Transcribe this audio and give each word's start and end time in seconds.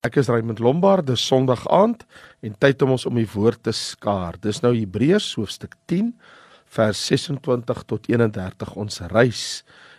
Ek 0.00 0.14
is 0.16 0.30
Raymond 0.32 0.62
Lombard, 0.64 1.04
dis 1.10 1.20
Sondag 1.20 1.66
aand 1.68 2.06
en 2.40 2.54
tyd 2.56 2.80
om 2.86 2.94
ons 2.94 3.02
om 3.04 3.18
die 3.20 3.28
woord 3.28 3.60
te 3.68 3.72
skaar. 3.76 4.38
Dis 4.40 4.62
nou 4.64 4.70
Hebreërs 4.72 5.26
hoofstuk 5.36 5.74
10 5.92 6.14
vers 6.72 7.02
26 7.10 7.82
tot 7.84 8.08
31. 8.08 8.72
Ons 8.80 9.02
reis 9.12 9.42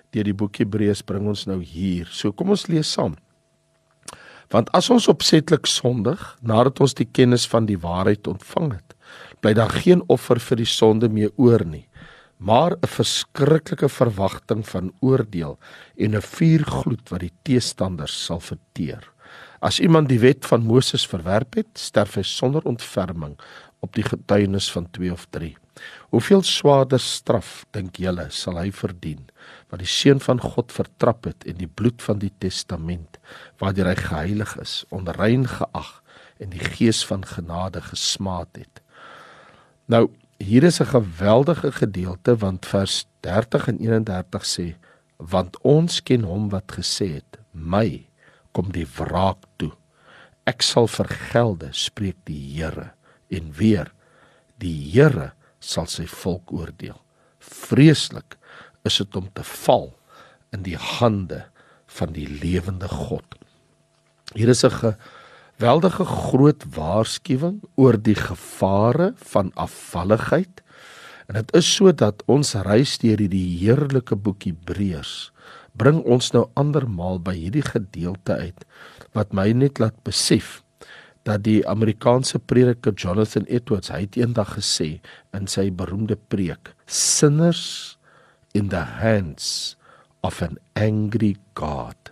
deur 0.09 0.25
die 0.25 0.33
boek 0.33 0.57
Hebreërs 0.63 1.03
bring 1.05 1.29
ons 1.29 1.45
nou 1.45 1.59
hier. 1.61 2.09
So 2.09 2.33
kom 2.33 2.49
ons 2.57 2.65
lees 2.71 2.89
saam. 2.97 3.13
Want 4.49 4.73
as 4.73 4.89
ons 4.89 5.05
opsetlik 5.13 5.69
sondig 5.69 6.25
nadat 6.41 6.81
ons 6.81 6.97
die 6.97 7.05
kennis 7.05 7.45
van 7.53 7.69
die 7.69 7.77
waarheid 7.77 8.25
ontvang 8.25 8.73
het, 8.79 8.97
bly 9.37 9.53
daar 9.53 9.77
geen 9.85 10.01
offer 10.09 10.41
vir 10.41 10.63
die 10.65 10.69
sonde 10.73 11.13
meer 11.13 11.29
oor 11.37 11.61
nie, 11.61 11.85
maar 12.41 12.73
'n 12.73 12.89
verskriklike 12.89 13.85
verwagting 13.87 14.65
van 14.65 14.93
oordeel 14.99 15.59
en 15.95 16.15
'n 16.15 16.21
vuurgloed 16.21 17.05
wat 17.11 17.21
die 17.21 17.35
teestanders 17.45 18.17
sal 18.25 18.39
verteer. 18.39 19.10
As 19.61 19.79
iemand 19.79 20.09
die 20.09 20.19
wet 20.19 20.45
van 20.49 20.63
Moses 20.65 21.03
verwerp 21.05 21.53
het, 21.59 21.69
sterf 21.77 22.15
hy 22.17 22.23
sonder 22.25 22.65
ontferming 22.65 23.35
op 23.85 23.93
die 23.93 24.05
getuienis 24.05 24.71
van 24.73 24.87
2 24.97 25.11
of 25.13 25.27
3. 25.29 25.53
Hoeveel 26.09 26.41
swaarder 26.45 26.99
straf 26.99 27.61
dink 27.75 27.99
julle 28.01 28.25
sal 28.33 28.57
hy 28.57 28.71
verdien 28.73 29.21
wat 29.71 29.79
die 29.83 29.89
seun 29.89 30.19
van 30.21 30.41
God 30.41 30.73
vertrap 30.73 31.29
het 31.29 31.45
en 31.47 31.61
die 31.61 31.69
bloed 31.69 32.01
van 32.01 32.19
die 32.21 32.33
testament 32.43 33.21
waardeur 33.61 33.91
hy 33.93 33.95
geheilig 34.01 34.57
is, 34.61 34.73
onrein 34.89 35.45
geag 35.47 35.93
en 36.41 36.51
die 36.53 36.65
gees 36.73 37.05
van 37.05 37.23
genade 37.25 37.85
gesmaad 37.85 38.57
het. 38.57 38.81
Nou, 39.85 40.09
hier 40.41 40.63
is 40.63 40.81
'n 40.81 40.89
geweldige 40.89 41.71
gedeelte 41.71 42.35
want 42.35 42.65
vers 42.65 43.05
30 43.21 43.67
en 43.67 43.77
31 43.77 44.45
sê 44.45 44.75
want 45.17 45.61
ons 45.61 46.01
ken 46.01 46.23
hom 46.23 46.49
wat 46.49 46.71
gesê 46.71 47.21
het 47.21 47.37
my 47.53 48.10
kom 48.51 48.71
die 48.75 48.87
wraak 48.97 49.43
toe. 49.57 49.71
Ek 50.49 50.63
sal 50.65 50.89
vergelde, 50.89 51.69
spreek 51.73 52.17
die 52.25 52.39
Here, 52.55 52.91
en 53.29 53.51
weer 53.57 53.91
die 54.61 54.73
Here 54.91 55.31
sal 55.61 55.87
sy 55.89 56.07
volk 56.09 56.51
oordeel. 56.53 56.97
Vreeslik 57.41 58.37
is 58.87 58.97
dit 59.01 59.17
om 59.17 59.29
te 59.33 59.45
val 59.45 59.91
in 60.53 60.65
die 60.65 60.77
hande 60.77 61.45
van 61.97 62.13
die 62.15 62.27
lewende 62.27 62.89
God. 62.89 63.25
Hier 64.33 64.49
is 64.49 64.63
'n 64.63 64.95
geweldige 65.61 66.05
groot 66.05 66.63
waarskuwing 66.75 67.61
oor 67.75 67.97
die 67.97 68.15
gevare 68.15 69.13
van 69.15 69.51
afvalligheid. 69.53 70.61
En 71.27 71.35
dit 71.35 71.55
is 71.55 71.75
sodat 71.75 72.23
ons 72.25 72.53
reis 72.53 72.97
deur 72.97 73.17
hierdie 73.17 73.57
heerlike 73.59 74.15
boek 74.15 74.43
Hebreërs 74.43 75.31
bring 75.73 76.01
ons 76.03 76.31
nou 76.35 76.47
andermaal 76.59 77.19
by 77.23 77.35
hierdie 77.37 77.65
gedeelte 77.65 78.35
uit 78.35 78.65
wat 79.15 79.33
my 79.33 79.51
net 79.55 79.79
laat 79.79 79.97
besef 80.07 80.59
dat 81.27 81.43
die 81.45 81.61
Amerikaanse 81.69 82.39
prediker 82.39 82.93
Jonathan 82.97 83.45
Edwards 83.45 83.91
hy 83.93 84.05
het 84.05 84.17
eendag 84.17 84.55
gesê 84.57 84.99
in 85.37 85.47
sy 85.51 85.69
beroemde 85.69 86.17
preek 86.33 86.73
sinners 86.87 87.97
in 88.57 88.69
the 88.69 88.83
hands 88.99 89.77
of 90.23 90.41
an 90.41 90.57
angry 90.75 91.35
god. 91.55 92.11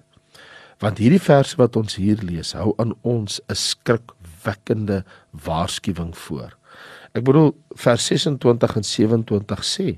Want 0.80 1.02
hierdie 1.02 1.22
vers 1.22 1.56
wat 1.60 1.76
ons 1.76 1.98
hier 2.00 2.22
lees 2.24 2.54
hou 2.56 2.72
aan 2.80 2.94
ons 3.02 3.42
'n 3.50 3.56
skrikwekkende 3.56 5.04
waarskuwing 5.32 6.16
voor. 6.18 6.56
Ek 7.14 7.24
bedoel 7.24 7.56
vers 7.76 8.06
26 8.06 8.76
en 8.76 8.84
27 8.84 9.64
sê 9.66 9.98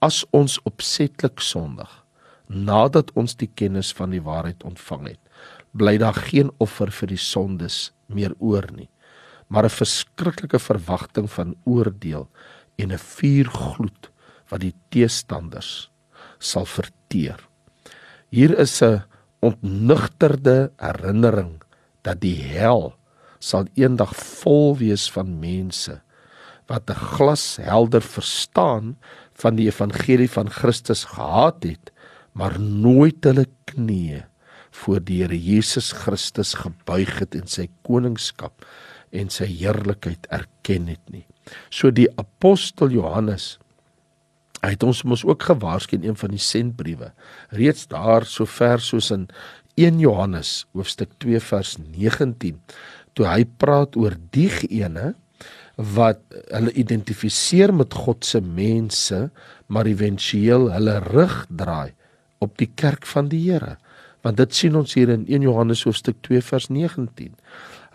as 0.00 0.24
ons 0.30 0.58
opsetlik 0.64 1.40
sondig 1.40 2.01
nadat 2.54 3.10
ons 3.18 3.34
die 3.36 3.50
kennis 3.54 3.92
van 3.96 4.10
die 4.10 4.22
waarheid 4.22 4.62
ontvang 4.64 5.08
het, 5.14 5.20
bly 5.72 5.96
daar 5.98 6.16
geen 6.28 6.50
offer 6.60 6.92
vir 6.92 7.08
die 7.08 7.20
sondes 7.20 7.92
meer 8.12 8.34
oor 8.38 8.68
nie, 8.72 8.88
maar 9.48 9.64
'n 9.64 9.78
verskriklike 9.82 10.58
verwagting 10.58 11.30
van 11.30 11.56
oordeel 11.64 12.28
en 12.76 12.92
'n 12.92 12.98
vuurgloed 12.98 14.10
wat 14.48 14.60
die 14.60 14.74
teestanders 14.90 15.90
sal 16.38 16.64
verteer. 16.64 17.40
Hier 18.30 18.58
is 18.58 18.82
'n 18.82 19.04
ontnugterde 19.40 20.72
herinnering 20.76 21.62
dat 22.02 22.20
die 22.20 22.42
hel 22.42 22.94
sal 23.38 23.66
eendag 23.74 24.14
vol 24.14 24.76
wees 24.78 25.10
van 25.10 25.38
mense 25.40 26.00
wat 26.66 26.90
'n 26.90 26.94
glashelder 26.94 28.02
verstaan 28.02 28.96
van 29.34 29.56
die 29.56 29.66
evangelie 29.66 30.30
van 30.30 30.50
Christus 30.50 31.04
gehad 31.04 31.62
het 31.62 31.91
maar 32.38 32.58
nooit 32.60 33.24
hulle 33.28 33.46
knieë 33.70 34.24
voor 34.82 35.02
die 35.04 35.20
Here 35.20 35.36
Jesus 35.36 35.92
Christus 35.92 36.54
gebuig 36.62 37.18
het 37.20 37.36
in 37.36 37.48
sy 37.50 37.68
koningskap 37.86 38.64
en 39.12 39.28
sy 39.32 39.48
heerlikheid 39.50 40.26
erken 40.32 40.88
het 40.88 41.02
nie. 41.12 41.26
So 41.68 41.92
die 41.92 42.08
apostel 42.16 42.94
Johannes 42.94 43.58
hy 44.62 44.76
het 44.76 44.84
ons 44.86 45.02
mos 45.08 45.24
ook 45.26 45.42
gewaarsku 45.50 45.98
in 45.98 46.06
een 46.06 46.18
van 46.18 46.32
die 46.32 46.42
sendbriewe 46.42 47.10
reeds 47.58 47.88
daar 47.90 48.26
so 48.28 48.46
ver 48.46 48.80
soos 48.80 49.10
in 49.14 49.26
1 49.80 49.98
Johannes 50.02 50.62
hoofstuk 50.76 51.16
2 51.24 51.40
vers 51.42 51.74
19 51.82 52.60
toe 53.18 53.26
hy 53.26 53.42
praat 53.58 53.98
oor 53.98 54.14
diegene 54.34 55.12
wat 55.96 56.22
hulle 56.52 56.72
identifiseer 56.78 57.72
met 57.74 57.96
God 58.04 58.24
se 58.28 58.40
mense 58.44 59.24
maar 59.72 59.90
éventueel 59.90 60.68
hulle 60.76 60.98
rug 61.08 61.36
draai 61.50 61.90
op 62.42 62.58
die 62.60 62.70
kerk 62.74 63.06
van 63.06 63.30
die 63.32 63.40
Here. 63.46 63.76
Want 64.22 64.38
dit 64.38 64.54
sien 64.54 64.76
ons 64.78 64.94
hier 64.94 65.10
in 65.10 65.26
1 65.26 65.46
Johannes 65.46 65.84
hoofstuk 65.86 66.20
2 66.26 66.42
vers 66.46 66.68
19. 66.70 67.34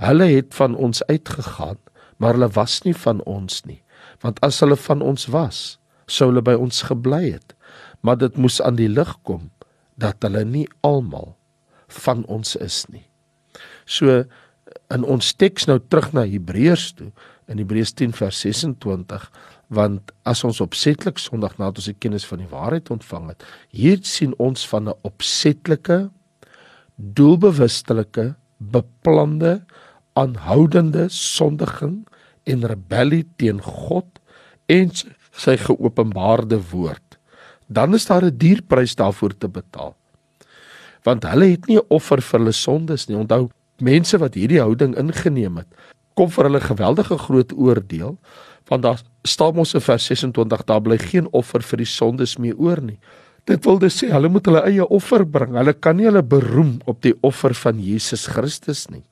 Hulle 0.04 0.30
het 0.32 0.56
van 0.56 0.76
ons 0.76 1.04
uitgegaan, 1.08 1.78
maar 2.18 2.36
hulle 2.38 2.50
was 2.56 2.82
nie 2.86 2.96
van 2.96 3.22
ons 3.24 3.64
nie. 3.68 3.82
Want 4.24 4.42
as 4.46 4.60
hulle 4.64 4.78
van 4.80 5.04
ons 5.06 5.28
was, 5.34 5.78
sou 6.08 6.32
hulle 6.32 6.44
by 6.44 6.56
ons 6.58 6.84
gebly 6.90 7.24
het. 7.38 7.56
Maar 8.02 8.20
dit 8.22 8.38
moes 8.38 8.60
aan 8.62 8.78
die 8.80 8.90
lig 8.92 9.14
kom 9.28 9.50
dat 9.98 10.22
hulle 10.26 10.44
nie 10.46 10.68
almal 10.86 11.36
van 12.04 12.24
ons 12.26 12.56
is 12.62 12.84
nie. 12.92 13.06
So 13.86 14.24
in 14.94 15.04
ons 15.04 15.34
teks 15.36 15.68
nou 15.68 15.80
terug 15.80 16.12
na 16.16 16.26
Hebreërs 16.28 16.92
toe 17.00 17.10
in 17.48 17.62
Hebreërs 17.62 17.94
10 17.98 18.14
vers 18.16 18.40
26 18.44 19.30
want 19.68 20.12
as 20.24 20.44
ons 20.48 20.62
opsetlik 20.64 21.20
Sondag 21.20 21.58
nadat 21.58 21.82
ons 21.82 21.90
die 21.90 22.00
kennis 22.00 22.26
van 22.26 22.40
die 22.40 22.52
waarheid 22.52 22.90
ontvang 22.94 23.34
het, 23.34 23.44
hier 23.70 24.00
sien 24.02 24.34
ons 24.40 24.68
van 24.68 24.90
'n 24.90 25.00
opsetlike 25.04 26.10
doelbewustelike 26.96 28.36
beplande 28.58 29.62
aanhoudende 30.14 31.10
sondiging 31.10 32.08
en 32.44 32.66
rebellie 32.66 33.26
teen 33.38 33.62
God 33.62 34.08
en 34.66 34.92
sy 35.38 35.58
geopenbaarde 35.58 36.60
woord. 36.72 37.20
Dan 37.68 37.94
is 37.94 38.06
daar 38.06 38.26
'n 38.26 38.38
dierprys 38.38 38.96
daarvoor 38.96 39.38
te 39.38 39.48
betaal. 39.48 39.96
Want 41.04 41.24
hulle 41.24 41.46
het 41.46 41.68
nie 41.68 41.78
'n 41.78 41.86
offer 41.90 42.22
vir 42.22 42.40
hulle 42.40 42.52
sondes 42.52 43.08
nie. 43.08 43.18
Onthou, 43.18 43.50
mense 43.78 44.18
wat 44.18 44.34
hierdie 44.34 44.60
houding 44.62 44.96
ingeneem 44.96 45.58
het, 45.58 45.68
kom 46.18 46.32
vir 46.34 46.50
hulle 46.50 46.64
geweldige 46.64 47.18
groot 47.22 47.54
oordeel 47.54 48.18
want 48.68 48.84
daar 48.84 49.00
staan 49.24 49.56
mos 49.56 49.74
in 49.78 49.84
vers 49.84 50.06
26 50.12 50.66
daar 50.68 50.82
bly 50.84 50.98
geen 51.00 51.28
offer 51.32 51.64
vir 51.64 51.84
die 51.84 51.88
sondes 51.88 52.36
meer 52.42 52.58
oor 52.60 52.82
nie. 52.84 52.98
Dit 53.48 53.64
wil 53.64 53.80
dus 53.80 53.96
sê 54.02 54.10
hulle 54.12 54.28
moet 54.28 54.48
hulle 54.50 54.64
eie 54.68 54.84
offer 54.84 55.24
bring. 55.24 55.56
Hulle 55.56 55.74
kan 55.74 55.96
nie 55.96 56.10
hulle 56.10 56.24
beroem 56.24 56.78
op 56.86 57.00
die 57.06 57.14
offer 57.24 57.56
van 57.56 57.80
Jesus 57.80 58.26
Christus 58.28 58.90
nie. 58.92 59.06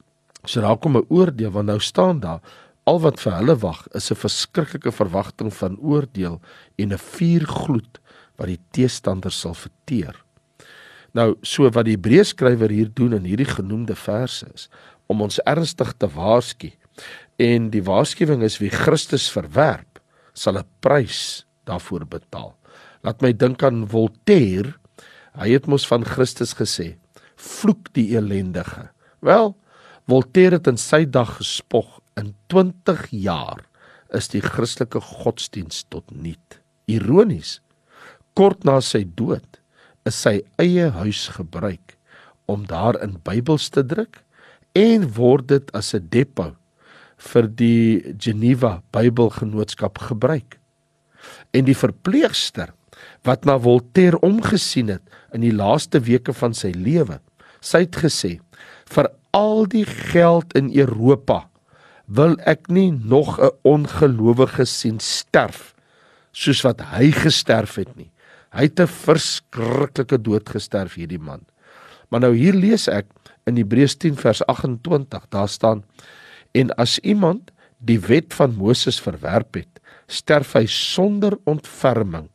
So 0.43 0.61
daar 0.61 0.77
kom 0.77 0.97
'n 0.97 1.07
oordeel 1.09 1.51
want 1.51 1.67
nou 1.67 1.79
staan 1.79 2.19
daar 2.19 2.41
al 2.83 2.99
wat 2.99 3.19
vir 3.19 3.33
hulle 3.33 3.55
wag 3.55 3.87
is 3.93 4.11
'n 4.11 4.15
verskriklike 4.15 4.91
verwagting 4.91 5.53
van 5.53 5.77
oordeel 5.79 6.41
en 6.77 6.93
'n 6.93 6.97
vuurgloed 6.97 7.99
wat 8.37 8.47
die 8.47 8.59
teestanders 8.71 9.39
sal 9.39 9.53
verteer. 9.53 10.15
Nou 11.13 11.35
so 11.41 11.69
wat 11.69 11.85
die 11.85 11.95
Hebreërskrywer 11.95 12.69
hier 12.69 12.89
doen 12.93 13.13
in 13.13 13.23
hierdie 13.23 13.53
genoemde 13.55 13.95
verse 13.95 14.45
is 14.53 14.69
om 15.07 15.21
ons 15.21 15.39
ernstig 15.39 15.93
te 15.97 16.07
waarsku 16.07 16.71
en 17.41 17.69
die 17.73 17.83
waarskuwing 17.83 18.43
is 18.43 18.59
wie 18.61 18.71
Christus 18.71 19.27
verwerp 19.31 19.99
sal 20.33 20.57
'n 20.57 20.67
prys 20.79 21.45
daarvoor 21.65 22.05
betaal. 22.05 22.55
Laat 23.03 23.21
my 23.21 23.33
dink 23.33 23.63
aan 23.63 23.87
Voltaire. 23.87 24.73
Hy 25.35 25.49
het 25.49 25.67
mos 25.67 25.87
van 25.87 26.05
Christus 26.05 26.53
gesê: 26.53 26.97
"Vloek 27.35 27.93
die 27.93 28.15
elendige." 28.17 28.89
Wel, 29.19 29.55
Voltaire 30.07 30.55
het 30.55 30.67
in 30.67 30.77
sy 30.77 31.05
dag 31.05 31.37
gespog 31.37 31.99
in 32.15 32.35
20 32.47 33.07
jaar 33.09 33.65
is 34.09 34.27
die 34.27 34.41
Christelike 34.41 35.01
godsdiens 35.01 35.85
tot 35.89 36.11
niet. 36.11 36.61
Ironies, 36.85 37.61
kort 38.33 38.63
na 38.63 38.79
sy 38.81 39.03
dood 39.15 39.59
is 40.05 40.21
sy 40.21 40.43
eie 40.61 40.89
huis 40.89 41.27
gebruik 41.27 41.97
om 42.45 42.65
daarin 42.65 43.17
Bybels 43.23 43.69
te 43.69 43.83
druk 43.83 44.21
en 44.73 45.07
word 45.13 45.47
dit 45.47 45.71
as 45.73 45.93
'n 45.95 46.07
depo 46.09 46.55
vir 47.25 47.47
die 47.47 48.15
Geneva 48.21 48.81
Bybelgenootskap 48.91 49.97
gebruik. 50.09 50.59
En 51.53 51.65
die 51.65 51.77
verpleegster 51.77 52.73
wat 53.25 53.45
na 53.45 53.57
Voltaire 53.59 54.19
omgesien 54.23 54.93
het 54.93 55.03
in 55.33 55.41
die 55.41 55.53
laaste 55.55 55.99
weke 55.99 56.33
van 56.33 56.53
sy 56.53 56.71
lewe, 56.75 57.19
sy 57.61 57.85
het 57.87 57.97
gesê: 57.97 58.39
"Vir 58.85 59.09
al 59.33 59.65
die 59.65 59.85
geld 59.85 60.53
in 60.55 60.71
Europa 60.71 61.49
wil 62.07 62.37
ek 62.45 62.69
nie 62.69 62.91
nog 62.91 63.39
'n 63.39 63.51
ongelowige 63.63 64.65
sien 64.65 64.99
sterf 64.99 65.73
soos 66.31 66.61
wat 66.61 66.81
hy 66.81 67.11
gesterf 67.11 67.75
het 67.75 67.95
nie. 67.95 68.11
Hy 68.51 68.67
het 68.67 68.79
'n 68.79 68.87
verskriklike 68.87 70.21
dood 70.21 70.49
gesterf 70.49 70.95
hierdie 70.95 71.19
man. 71.19 71.45
Maar 72.09 72.19
nou 72.19 72.35
hier 72.35 72.53
lees 72.53 72.87
ek 72.87 73.05
in 73.45 73.57
Hebreërs 73.57 73.95
10 73.95 74.15
vers 74.15 74.41
28, 74.45 75.25
daar 75.29 75.49
staan 75.49 75.83
en 76.55 76.71
as 76.79 76.97
iemand 77.03 77.51
die 77.83 77.99
wet 77.99 78.33
van 78.33 78.55
Moses 78.55 78.99
verwerp 79.03 79.59
het, 79.59 79.81
sterf 80.07 80.53
hy 80.55 80.65
sonder 80.71 81.35
ontferming 81.49 82.29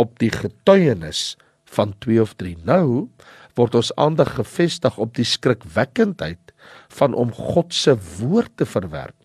op 0.00 0.18
die 0.20 0.32
getuienis 0.32 1.36
van 1.70 1.94
2 2.02 2.22
of 2.24 2.34
3. 2.40 2.56
Nou 2.66 3.08
word 3.58 3.76
ons 3.78 3.92
aandag 4.00 4.34
gefestig 4.38 4.96
op 4.98 5.14
die 5.18 5.26
skrikwekkendheid 5.26 6.54
van 6.96 7.14
om 7.14 7.32
God 7.34 7.74
se 7.74 7.94
woord 8.18 8.56
te 8.60 8.66
verwerp. 8.66 9.16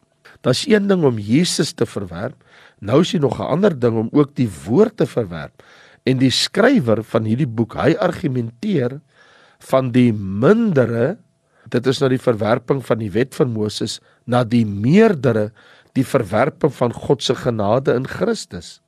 Daar's 0.46 0.66
een 0.70 0.90
ding 0.90 1.04
om 1.08 1.18
Jesus 1.18 1.74
te 1.74 1.88
verwerp, 1.90 2.38
nou 2.80 3.02
is 3.02 3.12
hier 3.16 3.22
nog 3.22 3.40
'n 3.40 3.50
ander 3.50 3.74
ding 3.80 3.98
om 3.98 4.10
ook 4.12 4.36
die 4.36 4.50
woord 4.66 4.98
te 4.98 5.08
verwerp. 5.08 5.64
En 6.04 6.18
die 6.18 6.30
skrywer 6.30 7.04
van 7.04 7.24
hierdie 7.24 7.50
boek, 7.50 7.74
hy 7.74 7.96
argumenteer 7.98 9.02
van 9.60 9.92
die 9.92 10.14
mindere, 10.14 11.18
dit 11.76 11.88
is 11.92 12.00
nou 12.02 12.10
die 12.14 12.22
verwerping 12.22 12.82
van 12.86 13.02
die 13.02 13.12
wet 13.12 13.36
van 13.36 13.52
Moses 13.54 14.00
na 14.30 14.44
die 14.48 14.66
meerdere, 14.66 15.50
die 15.96 16.06
verwerping 16.08 16.74
van 16.76 16.96
God 16.96 17.24
se 17.24 17.36
genade 17.38 17.96
in 17.96 18.08
Christus. 18.08 18.80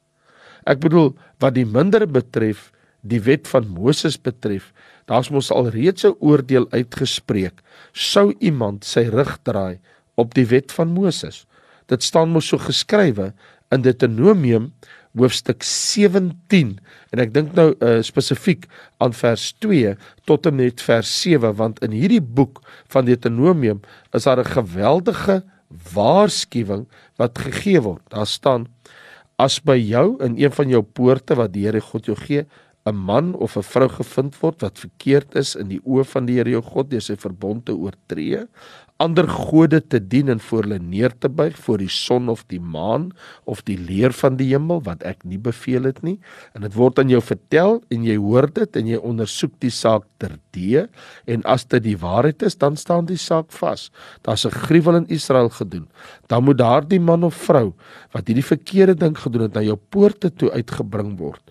Ek 0.68 0.82
bedoel 0.84 1.14
wat 1.44 1.56
die 1.56 1.68
mindere 1.68 2.08
betref, 2.08 2.70
die 3.08 3.22
wet 3.24 3.48
van 3.48 3.68
Moses 3.72 4.18
betref, 4.20 4.74
daar's 5.08 5.30
mos 5.32 5.52
al 5.54 5.70
reeds 5.72 6.04
'n 6.04 6.16
oordeel 6.20 6.68
uitgespreek. 6.72 7.62
Sou 7.94 8.34
iemand 8.40 8.84
sy 8.84 9.08
rug 9.08 9.38
draai 9.44 9.80
op 10.16 10.34
die 10.34 10.46
wet 10.46 10.72
van 10.72 10.92
Moses. 10.92 11.46
Dit 11.88 12.04
staan 12.04 12.30
mos 12.30 12.48
so 12.48 12.58
geskrywe 12.58 13.34
in 13.72 13.82
Deuteronomium 13.82 14.74
hoofstuk 15.18 15.64
17 15.64 16.78
en 17.14 17.22
ek 17.24 17.34
dink 17.34 17.54
nou 17.58 17.72
uh, 17.74 18.00
spesifiek 18.06 18.68
aan 19.04 19.14
vers 19.18 19.50
2 19.64 19.96
tot 20.30 20.46
en 20.46 20.56
met 20.60 20.82
vers 20.82 21.12
7 21.22 21.54
want 21.58 21.82
in 21.86 21.96
hierdie 21.96 22.22
boek 22.22 22.62
van 22.94 23.06
Deuteronomium 23.06 23.82
is 24.14 24.24
daar 24.24 24.40
'n 24.40 24.54
geweldige 24.54 25.44
waarskuwing 25.94 26.88
wat 27.18 27.38
gegee 27.38 27.82
word. 27.82 28.02
Daar 28.10 28.28
staan 28.28 28.68
as 29.38 29.60
by 29.60 29.78
jou 29.78 30.18
in 30.24 30.38
een 30.38 30.52
van 30.52 30.70
jou 30.70 30.82
poorte 30.82 31.36
wat 31.36 31.54
die 31.54 31.66
Here 31.66 31.82
God 31.82 32.06
jou 32.06 32.16
gee 32.16 32.46
'n 32.88 32.96
man 32.96 33.34
of 33.36 33.58
'n 33.58 33.64
vrou 33.64 33.90
gevind 33.90 34.40
word 34.42 34.62
wat 34.62 34.80
verkeerd 34.80 35.36
is 35.36 35.56
in 35.56 35.68
die 35.68 35.82
oë 35.84 36.06
van 36.06 36.26
die 36.26 36.38
Here 36.38 36.50
jou 36.50 36.62
God 36.62 36.90
deur 36.90 37.02
sy 37.02 37.16
verbond 37.16 37.66
te 37.66 37.76
oortree, 37.76 38.48
ander 39.04 39.28
gode 39.30 39.80
te 39.88 40.00
dien 40.02 40.30
en 40.30 40.40
voor 40.42 40.66
hulle 40.66 40.80
neer 40.82 41.14
te 41.22 41.30
buig 41.30 41.58
voor 41.66 41.82
die 41.82 41.92
son 41.92 42.30
of 42.34 42.44
die 42.52 42.60
maan 42.60 43.12
of 43.46 43.62
die 43.68 43.78
leer 43.78 44.14
van 44.18 44.38
die 44.40 44.50
hemel 44.50 44.82
wat 44.88 45.06
ek 45.06 45.22
nie 45.24 45.38
beveel 45.42 45.86
het 45.90 46.02
nie. 46.06 46.18
En 46.58 46.66
dit 46.66 46.74
word 46.78 47.00
aan 47.02 47.12
jou 47.14 47.22
vertel 47.22 47.78
en 47.94 48.08
jy 48.08 48.18
hoor 48.22 48.50
dit 48.54 48.80
en 48.82 48.90
jy 48.90 48.98
ondersoek 48.98 49.54
die 49.64 49.74
saak 49.74 50.08
terdee 50.22 50.88
en 51.30 51.46
as 51.46 51.68
dit 51.70 51.84
die 51.86 51.98
waarheid 52.02 52.46
is 52.48 52.58
dan 52.58 52.78
staan 52.80 53.06
die 53.10 53.20
saak 53.22 53.54
vas. 53.62 53.90
Daar's 54.26 54.46
'n 54.46 54.58
gruwel 54.66 54.96
in 54.96 55.10
Israel 55.10 55.50
gedoen. 55.50 55.88
Dan 56.28 56.44
moet 56.44 56.58
daardie 56.58 57.00
man 57.00 57.24
of 57.24 57.36
vrou 57.36 57.74
wat 58.12 58.28
hierdie 58.28 58.46
verkeerde 58.46 58.96
ding 58.96 59.18
gedoen 59.18 59.42
het 59.42 59.54
na 59.54 59.62
jou 59.62 59.78
poorte 59.90 60.34
toe 60.34 60.52
uitgebring 60.52 61.18
word. 61.18 61.42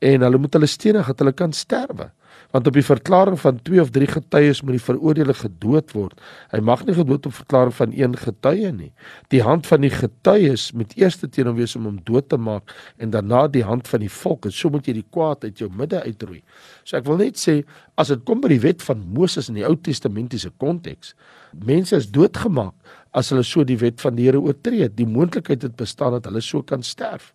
En 0.00 0.20
hulle 0.20 0.38
moet 0.38 0.52
hulle 0.52 0.66
stenig 0.66 1.06
dat 1.06 1.18
hulle 1.18 1.32
kan 1.32 1.52
sterwe 1.52 2.10
want 2.50 2.66
op 2.66 2.74
die 2.74 2.84
verklaring 2.84 3.38
van 3.40 3.60
2 3.62 3.80
of 3.80 3.90
3 3.94 4.06
getuies 4.10 4.62
moet 4.62 4.76
die 4.78 4.82
veroordeelde 4.82 5.34
gedood 5.38 5.92
word. 5.94 6.20
Hy 6.50 6.60
mag 6.66 6.84
nie 6.86 6.96
gedood 6.96 7.26
op 7.26 7.34
verklaring 7.36 7.74
van 7.74 7.94
een 7.94 8.16
getuie 8.18 8.72
nie. 8.74 8.90
Die 9.30 9.42
hand 9.46 9.66
van 9.70 9.84
die 9.86 9.92
getuies 9.94 10.70
moet 10.74 10.96
eers 10.98 11.20
teen 11.22 11.50
hom 11.50 11.58
wees 11.58 11.76
om 11.78 11.86
hom 11.86 11.98
dood 12.04 12.28
te 12.28 12.38
maak 12.40 12.74
en 12.98 13.14
daarna 13.14 13.46
die 13.48 13.64
hand 13.66 13.88
van 13.88 14.02
die 14.02 14.10
volk. 14.10 14.50
En 14.50 14.54
so 14.54 14.70
moet 14.70 14.86
jy 14.86 14.98
die 14.98 15.06
kwaad 15.06 15.44
uit 15.46 15.62
jou 15.62 15.70
midde 15.70 16.02
uitroei. 16.02 16.42
So 16.84 16.98
ek 16.98 17.06
wil 17.06 17.20
net 17.22 17.38
sê 17.38 17.60
as 18.00 18.10
dit 18.10 18.24
kom 18.26 18.42
by 18.42 18.50
die 18.52 18.62
wet 18.62 18.82
van 18.82 19.02
Moses 19.14 19.50
in 19.52 19.58
die 19.60 19.66
Ou 19.66 19.76
Testamentiese 19.76 20.50
konteks, 20.58 21.14
mense 21.66 21.96
is 21.96 22.08
doodgemaak 22.10 22.74
as 23.16 23.30
hulle 23.32 23.44
so 23.46 23.64
die 23.66 23.78
wet 23.78 24.00
van 24.02 24.16
die 24.18 24.26
Here 24.26 24.40
oortree. 24.40 24.88
Die 24.88 25.06
moontlikheid 25.06 25.62
het 25.66 25.76
bestaan 25.78 26.18
dat 26.18 26.26
hulle 26.30 26.42
so 26.44 26.62
kan 26.66 26.82
sterf. 26.86 27.32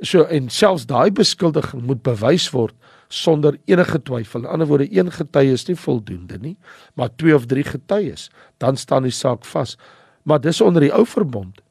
So 0.00 0.22
en 0.30 0.48
selfs 0.48 0.86
daai 0.86 1.10
beskuldiging 1.10 1.82
moet 1.86 2.02
bewys 2.06 2.50
word 2.54 2.74
sonder 3.08 3.56
enige 3.66 3.98
twyfel. 4.02 4.44
In 4.44 4.50
ander 4.52 4.68
woorde, 4.68 4.86
een 4.92 5.10
getuie 5.10 5.52
is 5.52 5.66
nie 5.66 5.76
voldoende 5.76 6.38
nie, 6.38 6.56
maar 6.94 7.10
twee 7.16 7.34
of 7.34 7.46
drie 7.46 7.64
getuies, 7.64 8.28
dan 8.62 8.76
staan 8.76 9.08
die 9.08 9.14
saak 9.14 9.46
vas. 9.48 9.76
Maar 10.22 10.40
dis 10.44 10.60
onder 10.60 10.84
die 10.84 10.92
ou 10.94 11.06
verbond. 11.06 11.62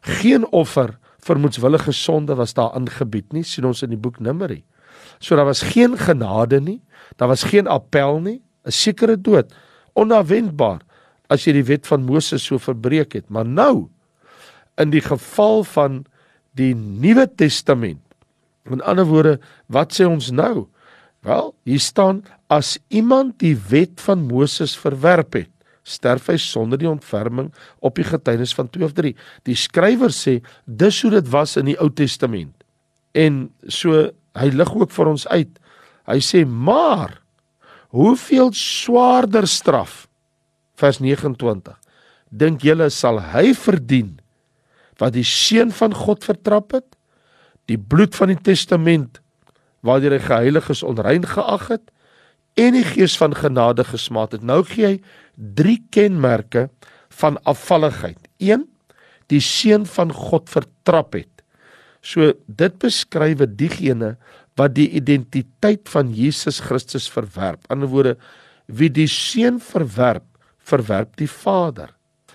Geen 0.00 0.46
offer 0.52 0.94
vir 1.24 1.40
moetswillige 1.40 1.92
sonde 1.92 2.36
was 2.38 2.54
daar 2.54 2.72
aangebied 2.76 3.32
nie, 3.32 3.44
sien 3.44 3.66
ons 3.66 3.82
in 3.82 3.92
die 3.92 4.00
boek 4.00 4.20
Numeri. 4.20 4.62
So 5.18 5.36
daar 5.36 5.48
was 5.48 5.62
geen 5.74 5.98
genade 5.98 6.60
nie, 6.60 6.80
daar 7.16 7.28
was 7.28 7.44
geen 7.48 7.66
appel 7.66 8.20
nie, 8.20 8.40
'n 8.64 8.70
sekere 8.70 9.16
dood, 9.16 9.52
onverwendbaar 9.94 10.80
as 11.28 11.44
jy 11.44 11.52
die 11.52 11.64
wet 11.64 11.86
van 11.86 12.04
Moses 12.04 12.44
so 12.44 12.58
verbreek 12.58 13.12
het. 13.12 13.30
Maar 13.30 13.46
nou 13.46 13.88
in 14.76 14.90
die 14.90 15.00
geval 15.00 15.64
van 15.64 16.04
die 16.58 16.74
Nuwe 16.74 17.26
Testament. 17.36 18.02
In 18.70 18.82
ander 18.82 19.06
woorde, 19.08 19.38
wat 19.68 19.92
sê 19.96 20.06
ons 20.08 20.30
nou? 20.32 20.66
Wel, 21.24 21.50
hier 21.68 21.80
staan 21.80 22.22
as 22.52 22.76
iemand 22.92 23.38
die 23.42 23.56
wet 23.70 24.00
van 24.04 24.26
Moses 24.28 24.76
verwerp 24.78 25.36
het, 25.38 25.50
sterf 25.84 26.30
hy 26.32 26.38
sonder 26.40 26.80
die 26.80 26.88
ontferming 26.88 27.50
op 27.84 27.98
die 27.98 28.06
getuienis 28.08 28.54
van 28.56 28.70
2 28.72 28.86
of 28.86 28.94
3. 28.96 29.12
Die 29.44 29.56
skrywer 29.58 30.12
sê 30.14 30.38
dis 30.64 31.00
hoe 31.04 31.12
dit 31.18 31.28
was 31.32 31.58
in 31.60 31.68
die 31.72 31.76
Ou 31.80 31.90
Testament. 31.92 32.54
En 33.12 33.48
so 33.68 34.06
hy 34.34 34.48
lig 34.52 34.72
ook 34.74 34.92
vir 34.94 35.12
ons 35.12 35.26
uit. 35.28 35.52
Hy 36.08 36.18
sê 36.24 36.44
maar 36.48 37.20
hoeveel 37.94 38.50
swaarder 38.56 39.46
straf 39.48 40.04
vers 40.80 40.98
29 40.98 41.76
dink 42.34 42.64
julle 42.66 42.88
sal 42.90 43.20
hy 43.30 43.52
verdien 43.54 44.16
wat 45.02 45.16
die 45.16 45.26
seun 45.26 45.72
van 45.74 45.94
God 45.94 46.24
vertrap 46.24 46.72
het 46.76 46.88
die 47.70 47.78
bloed 47.78 48.14
van 48.16 48.32
die 48.32 48.40
testament 48.52 49.20
waardeur 49.84 50.16
hy 50.16 50.22
geheilig 50.24 50.70
is 50.72 50.84
onrein 50.86 51.26
geag 51.28 51.68
het 51.72 51.90
en 52.60 52.76
die 52.76 52.86
gees 52.86 53.16
van 53.18 53.34
genade 53.34 53.84
gesmaak 53.86 54.36
het. 54.36 54.44
Nou 54.46 54.62
gee 54.66 54.86
hy 54.86 54.96
drie 55.34 55.80
kenmerke 55.94 56.68
van 57.18 57.38
afvalligheid. 57.50 58.18
1 58.38 58.66
die 59.32 59.40
seun 59.42 59.86
van 59.88 60.12
God 60.12 60.50
vertrap 60.52 61.16
het. 61.16 61.42
So 62.04 62.34
dit 62.46 62.74
beskryf 62.82 63.40
diegene 63.56 64.14
wat 64.60 64.76
die 64.76 64.90
identiteit 64.94 65.88
van 65.90 66.12
Jesus 66.14 66.60
Christus 66.62 67.08
verwerp. 67.10 67.64
In 67.64 67.78
ander 67.78 67.90
woorde, 67.90 68.14
wie 68.66 68.90
die 68.92 69.08
seun 69.10 69.58
verwerp, 69.60 70.26
verwerp 70.64 71.16
die 71.16 71.28
Vader. 71.28 71.90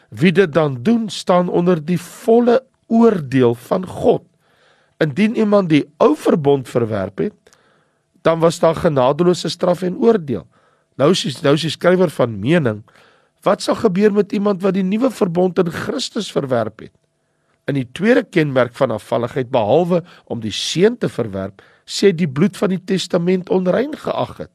Wie 0.10 0.32
dit 0.32 0.54
dan 0.54 0.80
doen, 0.84 1.10
staan 1.10 1.50
onder 1.50 1.86
die 1.86 2.00
volle 2.01 2.63
oordeel 2.88 3.56
van 3.56 3.86
God. 3.86 4.25
Indien 4.98 5.36
iemand 5.38 5.70
die 5.70 5.86
ou 5.98 6.16
verbond 6.18 6.70
verwerp 6.70 7.18
het, 7.18 7.36
dan 8.22 8.39
was 8.39 8.60
daar 8.60 8.75
genadeloose 8.75 9.50
straf 9.50 9.82
en 9.82 9.98
oordeel. 9.98 10.48
Nou 11.00 11.12
is 11.12 11.42
nou 11.42 11.54
is 11.56 11.63
die 11.63 11.72
skrywer 11.72 12.12
van 12.12 12.39
mening, 12.39 12.82
wat 13.48 13.63
sal 13.63 13.78
gebeur 13.80 14.12
met 14.12 14.34
iemand 14.36 14.62
wat 14.62 14.75
die 14.75 14.84
nuwe 14.84 15.12
verbond 15.12 15.60
in 15.62 15.72
Christus 15.72 16.32
verwerp 16.32 16.84
het? 16.84 16.94
In 17.70 17.78
die 17.78 17.88
tweede 17.94 18.25
kenmerk 18.25 18.74
van 18.75 18.92
afvalligheid 18.92 19.51
behalwe 19.54 20.01
om 20.25 20.42
die 20.44 20.51
seun 20.51 20.98
te 20.98 21.08
verwerp, 21.10 21.62
sê 21.86 22.12
die 22.12 22.28
bloed 22.28 22.58
van 22.58 22.74
die 22.74 22.82
testament 22.84 23.50
onrein 23.50 23.96
geag 23.96 24.38
het. 24.38 24.51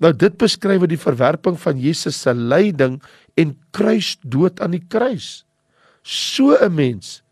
Nou 0.00 0.12
dit 0.16 0.36
beskryf 0.40 0.86
die 0.88 1.00
verwerping 1.00 1.58
van 1.60 1.80
Jesus 1.80 2.22
se 2.24 2.32
lyding 2.34 2.98
en 3.36 3.56
kruisdood 3.76 4.60
aan 4.64 4.72
die 4.76 4.84
kruis. 4.88 5.44
So 6.02 6.56
'n 6.56 6.74
mens 6.74 7.22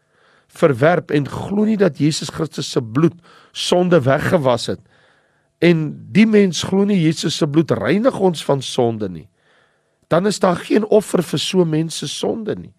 verwerp 0.48 1.10
en 1.10 1.28
glo 1.28 1.64
nie 1.64 1.76
dat 1.76 1.98
Jesus 1.98 2.30
Christus 2.30 2.70
se 2.70 2.82
bloed 2.82 3.14
sonde 3.52 4.00
weggewas 4.00 4.66
het 4.66 4.80
en 5.58 5.90
die 6.14 6.26
mens 6.26 6.62
glo 6.62 6.84
nie 6.84 7.00
Jesus 7.02 7.36
se 7.36 7.46
bloed 7.46 7.70
reinig 7.70 8.18
ons 8.18 8.44
van 8.46 8.62
sonde 8.62 9.08
nie, 9.08 9.28
dan 10.08 10.26
is 10.26 10.38
daar 10.38 10.56
geen 10.56 10.86
offer 10.86 11.22
vir 11.22 11.38
so 11.42 11.64
mense 11.64 12.08
sonde 12.08 12.54
nie. 12.56 12.72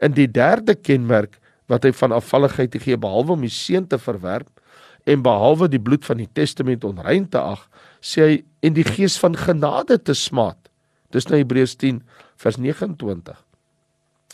In 0.00 0.14
die 0.14 0.28
derde 0.30 0.74
kenmerk 0.74 1.38
wat 1.70 1.84
hy 1.84 1.92
van 1.92 2.14
afvalligheid 2.16 2.74
gee 2.82 2.96
behalwe 2.96 3.36
om 3.36 3.44
die 3.44 3.52
seun 3.52 3.86
te 3.86 3.98
verwerp 3.98 4.48
en 5.04 5.22
behalwe 5.24 5.68
die 5.70 5.80
bloed 5.82 6.04
van 6.06 6.20
die 6.22 6.28
testament 6.32 6.84
onrein 6.84 7.28
te 7.30 7.40
ag, 7.40 7.64
sê 8.02 8.26
hy 8.26 8.36
en 8.62 8.76
die 8.76 8.86
gees 8.86 9.18
van 9.18 9.36
genade 9.38 9.98
te 9.98 10.14
smaat. 10.14 10.58
Dis 11.12 11.28
nou 11.28 11.40
Hebreërs 11.40 11.74
10 11.80 12.02
vers 12.40 12.58
29. 12.58 13.38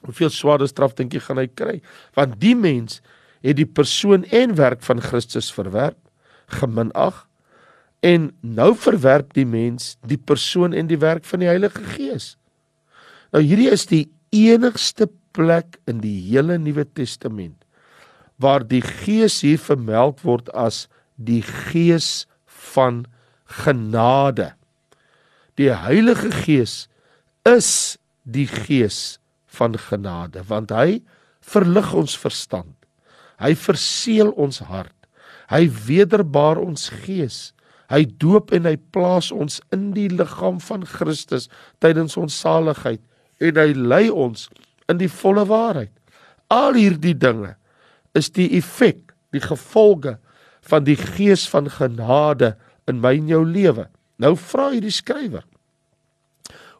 Hoeveel 0.06 0.30
swaarder 0.30 0.68
straf 0.70 0.94
dink 0.98 1.16
jy 1.16 1.22
gaan 1.24 1.40
hy 1.40 1.48
kry? 1.48 1.78
Want 2.16 2.38
die 2.42 2.54
mens 2.56 3.00
het 3.42 3.58
die 3.58 3.66
persoon 3.66 4.26
en 4.34 4.54
werk 4.58 4.84
van 4.86 5.00
Christus 5.02 5.50
verwerp, 5.54 5.98
geminag 6.48 7.24
En 8.00 8.30
nou 8.40 8.74
verwerp 8.78 9.32
die 9.34 9.46
mens 9.46 9.96
die 10.06 10.18
persoon 10.18 10.72
en 10.72 10.86
die 10.86 11.00
werk 11.02 11.24
van 11.26 11.42
die 11.42 11.50
Heilige 11.50 11.82
Gees. 11.96 12.36
Nou 13.34 13.42
hierdie 13.42 13.70
is 13.74 13.88
die 13.90 14.06
enigste 14.34 15.08
plek 15.34 15.80
in 15.90 16.02
die 16.04 16.14
hele 16.28 16.58
Nuwe 16.62 16.86
Testament 16.86 17.57
waar 18.38 18.64
die 18.66 18.82
Gees 18.82 19.40
hier 19.42 19.58
vermeld 19.58 20.22
word 20.26 20.50
as 20.54 20.86
die 21.16 21.42
Gees 21.42 22.26
van 22.46 23.04
genade. 23.62 24.52
Die 25.58 25.72
Heilige 25.74 26.30
Gees 26.30 26.86
is 27.48 27.98
die 28.22 28.46
Gees 28.46 29.18
van 29.58 29.74
genade 29.78 30.44
want 30.46 30.70
hy 30.74 31.00
verlig 31.48 31.92
ons 31.96 32.14
verstand. 32.20 32.74
Hy 33.38 33.54
verseël 33.58 34.32
ons 34.36 34.60
hart. 34.68 34.94
Hy 35.48 35.64
wederbaar 35.86 36.60
ons 36.60 36.88
gees. 37.04 37.52
Hy 37.88 38.02
doop 38.20 38.52
en 38.52 38.66
hy 38.68 38.76
plaas 38.92 39.30
ons 39.32 39.62
in 39.72 39.92
die 39.94 40.10
liggaam 40.12 40.58
van 40.60 40.84
Christus 40.84 41.48
tydens 41.80 42.18
ons 42.20 42.36
saligheid 42.36 43.00
en 43.40 43.60
hy 43.60 43.70
lei 43.72 44.08
ons 44.10 44.48
in 44.90 45.00
die 45.00 45.08
volle 45.08 45.46
waarheid. 45.48 45.92
Al 46.52 46.76
hierdie 46.76 47.16
dinge 47.16 47.54
is 48.16 48.30
die 48.34 48.48
effek, 48.58 49.12
die 49.32 49.42
gevolge 49.42 50.16
van 50.68 50.84
die 50.86 50.96
gees 50.96 51.46
van 51.48 51.68
genade 51.72 52.54
in 52.88 53.00
my 53.02 53.14
en 53.18 53.30
jou 53.30 53.42
lewe. 53.46 53.88
Nou 54.18 54.34
vra 54.36 54.70
hierdie 54.72 54.94
skrywer: 54.94 55.44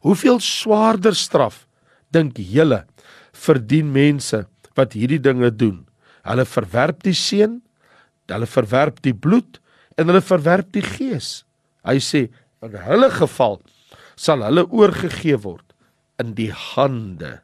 Hoeveel 0.06 0.40
swaarder 0.40 1.16
straf 1.16 1.66
dink 2.14 2.38
julle 2.38 2.84
verdien 3.36 3.90
mense 3.92 4.44
wat 4.78 4.96
hierdie 4.96 5.22
dinge 5.22 5.50
doen? 5.50 5.84
Hulle 6.28 6.44
verwerp 6.48 7.02
die 7.06 7.16
seun, 7.16 7.60
hulle 8.28 8.48
verwerp 8.48 9.00
die 9.04 9.14
bloed 9.14 9.60
en 9.98 10.10
hulle 10.10 10.22
verwerp 10.24 10.72
die 10.76 10.84
gees. 10.84 11.42
Hy 11.86 11.98
sê 12.02 12.26
in 12.64 12.74
hulle 12.88 13.10
geval 13.14 13.60
sal 14.18 14.42
hulle 14.46 14.66
oorgegee 14.74 15.38
word 15.44 15.64
in 16.18 16.34
die 16.38 16.50
hande 16.50 17.38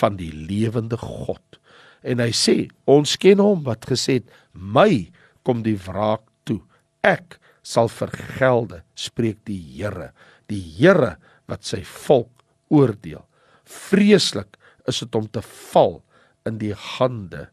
van 0.00 0.16
die 0.20 0.32
lewende 0.32 0.96
God. 1.00 1.60
En 2.06 2.22
hy 2.22 2.30
sê, 2.36 2.56
ons 2.86 3.16
ken 3.18 3.42
hom 3.42 3.64
wat 3.66 3.88
gesê 3.90 4.20
het, 4.20 4.30
my 4.54 5.08
kom 5.46 5.64
die 5.66 5.76
wraak 5.86 6.22
toe. 6.46 6.60
Ek 7.02 7.38
sal 7.66 7.90
vergelde, 7.90 8.82
spreek 8.94 9.40
die 9.48 9.58
Here, 9.74 10.12
die 10.50 10.62
Here 10.78 11.16
wat 11.50 11.66
sy 11.66 11.82
volk 12.06 12.30
oordeel. 12.70 13.24
Vreeslik 13.66 14.54
is 14.86 15.02
dit 15.02 15.18
om 15.18 15.26
te 15.26 15.42
val 15.72 16.00
in 16.46 16.60
die 16.62 16.74
hande 16.74 17.48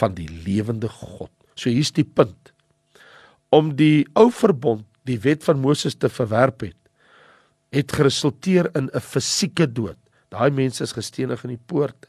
van 0.00 0.16
die 0.16 0.28
lewende 0.28 0.88
God. 0.88 1.32
So 1.54 1.68
hier's 1.72 1.92
die 1.92 2.06
punt. 2.06 2.52
Om 3.52 3.74
die 3.76 4.06
ou 4.16 4.28
verbond, 4.32 4.86
die 5.08 5.20
wet 5.24 5.44
van 5.44 5.60
Moses 5.60 5.96
te 5.96 6.08
verwerp 6.12 6.66
het, 6.66 6.76
het 7.72 7.92
geresulteer 7.92 8.70
in 8.76 8.88
'n 8.92 9.00
fisieke 9.00 9.66
dood. 9.66 9.96
Daai 10.28 10.50
mense 10.50 10.82
is 10.82 10.92
gestenig 10.92 11.44
in 11.44 11.56
die 11.56 11.64
poorte. 11.66 12.08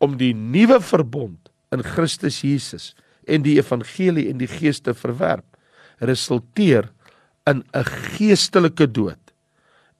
Om 0.00 0.16
die 0.20 0.32
nuwe 0.34 0.80
verbond 0.80 1.50
in 1.74 1.84
Christus 1.84 2.40
Jesus 2.42 2.94
en 3.28 3.44
die 3.44 3.58
evangelie 3.60 4.26
en 4.30 4.40
die 4.40 4.48
gees 4.50 4.80
te 4.80 4.94
verwerp, 4.96 5.46
resulteer 6.00 6.88
in 7.46 7.62
'n 7.74 7.84
geestelike 7.84 8.86
dood. 8.90 9.20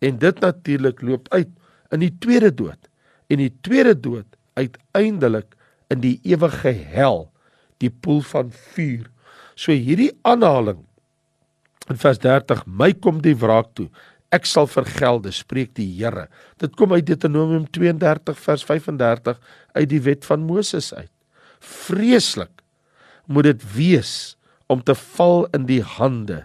En 0.00 0.18
dit 0.18 0.40
natuurlik 0.40 1.02
loop 1.02 1.28
uit 1.28 1.48
in 1.90 2.00
die 2.00 2.14
tweede 2.18 2.54
dood. 2.54 2.88
En 3.28 3.36
die 3.36 3.52
tweede 3.60 4.00
dood 4.00 4.26
uiteindelik 4.54 5.54
in 5.88 6.00
die 6.00 6.18
ewige 6.22 6.72
hel, 6.72 7.30
die 7.78 7.90
poel 7.90 8.20
van 8.20 8.52
vuur. 8.52 9.10
So 9.54 9.72
hierdie 9.72 10.12
aanhaling 10.22 10.86
in 11.88 11.96
vers 11.96 12.18
30, 12.18 12.64
my 12.66 12.92
kom 12.92 13.20
die 13.22 13.36
wraak 13.36 13.74
toe 13.74 13.88
ek 14.34 14.46
sal 14.46 14.68
vergelde 14.70 15.32
spreek 15.34 15.74
die 15.78 15.88
Here. 15.98 16.28
Dit 16.62 16.76
kom 16.78 16.94
uit 16.94 17.06
Deuteronomium 17.08 17.66
32 17.74 18.38
vers 18.38 18.64
35 18.66 19.40
uit 19.74 19.88
die 19.90 20.02
wet 20.06 20.26
van 20.28 20.46
Moses 20.46 20.92
uit. 20.94 21.10
Vreeslik 21.60 22.62
moet 23.26 23.50
dit 23.50 23.66
wees 23.74 24.14
om 24.70 24.82
te 24.82 24.94
val 24.94 25.46
in 25.56 25.66
die 25.66 25.82
hande 25.82 26.44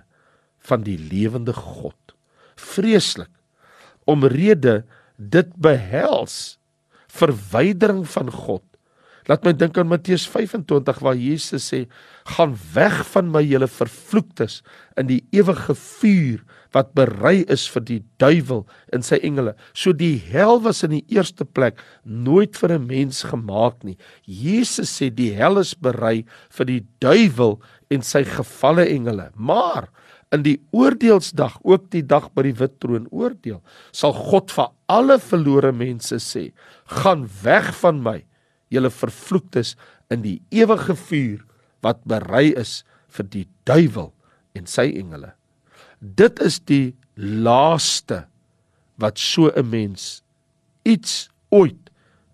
van 0.65 0.85
die 0.85 0.97
lewende 0.97 1.53
God. 1.53 2.15
Vreeslik 2.57 3.31
omrede 4.09 4.83
dit 5.17 5.49
behels 5.61 6.57
verwydering 7.15 8.03
van 8.09 8.31
God. 8.33 8.63
Laat 9.25 9.45
my 9.45 9.55
dink 9.57 9.77
aan 9.81 9.89
Matteus 9.89 10.27
25 10.29 10.99
waar 11.01 11.17
Jesus 11.17 11.65
sê: 11.71 11.85
"Gaan 12.35 12.53
weg 12.73 13.01
van 13.13 13.31
my 13.31 13.41
julle 13.41 13.67
vervloektes 13.67 14.61
in 14.97 15.07
die 15.09 15.23
ewige 15.33 15.73
vuur 15.73 16.43
wat 16.75 16.91
berei 16.97 17.45
is 17.51 17.65
vir 17.71 17.85
die 17.87 18.01
duiwel 18.21 18.65
en 18.93 19.05
sy 19.05 19.17
engele." 19.23 19.55
So 19.73 19.93
die 19.93 20.17
hel 20.19 20.59
was 20.61 20.83
in 20.83 20.91
die 20.91 21.05
eerste 21.09 21.45
plek 21.45 21.79
nooit 22.03 22.55
vir 22.59 22.75
'n 22.75 22.87
mens 22.87 23.23
gemaak 23.23 23.83
nie. 23.83 23.97
Jesus 24.27 24.91
sê 24.99 25.09
die 25.09 25.31
hel 25.33 25.57
is 25.57 25.73
berei 25.73 26.25
vir 26.49 26.65
die 26.65 26.83
duiwel 26.99 27.61
en 27.89 28.01
sy 28.01 28.23
gevalle 28.23 28.85
engele. 28.85 29.31
Maar 29.35 29.89
in 30.31 30.43
die 30.43 30.59
oordeelsdag, 30.71 31.59
ook 31.63 31.89
die 31.91 32.03
dag 32.03 32.33
by 32.33 32.43
die 32.43 32.59
wit 32.59 32.79
troon 32.79 33.07
oordeel, 33.11 33.61
sal 33.91 34.11
God 34.11 34.51
vir 34.51 34.67
alle 34.89 35.19
verlore 35.19 35.71
mense 35.71 36.15
sê: 36.15 36.51
"Gaan 36.85 37.29
weg 37.43 37.73
van 37.73 38.03
my." 38.03 38.25
julle 38.73 38.91
vervloektes 38.91 39.75
in 40.13 40.23
die 40.25 40.39
ewige 40.53 40.95
vuur 41.07 41.41
wat 41.85 42.03
berei 42.09 42.51
is 42.57 42.83
vir 43.15 43.29
die 43.31 43.45
duiwel 43.67 44.11
en 44.57 44.69
sy 44.69 44.87
engele. 44.97 45.33
Dit 46.15 46.39
is 46.43 46.59
die 46.59 46.93
laaste 47.15 48.25
wat 49.01 49.19
so 49.19 49.49
'n 49.49 49.69
mens 49.69 50.23
iets 50.83 51.29
ooit 51.49 51.89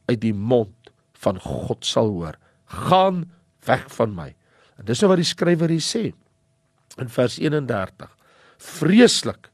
uit 0.05 0.21
die 0.21 0.33
mond 0.33 0.91
van 1.13 1.39
God 1.39 1.85
sal 1.85 2.09
hoor. 2.09 2.37
Gaan 2.65 3.31
weg 3.65 3.85
van 3.95 4.15
my. 4.15 4.35
En 4.77 4.85
dis 4.85 4.99
nou 4.99 5.09
wat 5.09 5.21
die 5.21 5.33
skrywer 5.33 5.69
hier 5.69 5.85
sê 5.85 6.13
in 6.97 7.09
vers 7.09 7.39
31. 7.39 8.17
Vreeslik 8.57 9.49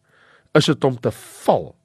is 0.54 0.66
dit 0.66 0.84
om 0.84 1.00
te 1.00 1.12
val 1.12 1.76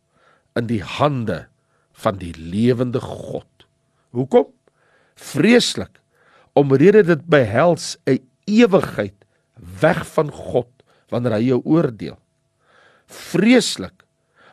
in 0.55 0.67
die 0.67 0.83
hande 0.83 1.49
van 1.93 2.17
die 2.17 2.35
lewende 2.39 3.01
God. 3.01 3.67
Hoekom? 4.11 4.47
vreeslik 5.23 6.01
omrede 6.59 7.03
dit 7.03 7.23
behels 7.27 7.97
'n 8.07 8.21
ewigheid 8.45 9.15
weg 9.81 10.07
van 10.07 10.31
God 10.31 10.69
wanneer 11.09 11.33
hy 11.33 11.45
jou 11.53 11.61
oordeel. 11.65 12.19
Vreeslik 13.13 14.05